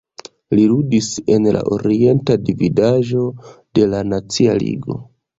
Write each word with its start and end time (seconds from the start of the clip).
Li 0.53 0.61
ludis 0.69 1.09
en 1.33 1.43
la 1.57 1.59
Orienta 1.75 2.37
Dividaĵo 2.47 3.25
de 3.79 3.85
la 3.91 4.01
Nacia 4.15 4.57
Ligo. 4.65 4.97